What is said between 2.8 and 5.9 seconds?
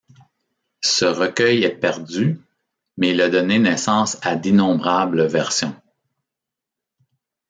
mais il a donné naissance à d'innombrables versions.